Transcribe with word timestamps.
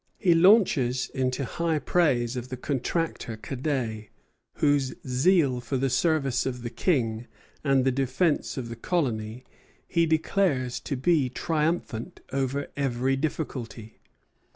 He 0.17 0.33
launches 0.33 1.11
into 1.13 1.45
high 1.45 1.77
praise 1.77 2.35
of 2.35 2.49
the 2.49 2.57
contractor 2.57 3.37
Cadet, 3.37 4.07
whose 4.55 4.95
zeal 5.07 5.59
for 5.61 5.77
the 5.77 5.91
service 5.91 6.47
of 6.47 6.63
the 6.63 6.71
King 6.71 7.27
and 7.63 7.85
the 7.85 7.91
defence 7.91 8.57
of 8.57 8.69
the 8.69 8.75
colony 8.75 9.43
he 9.87 10.07
declares 10.07 10.79
to 10.79 10.95
be 10.97 11.29
triumphant 11.29 12.21
over 12.33 12.65
every 12.75 13.15
difficulty. 13.15 13.99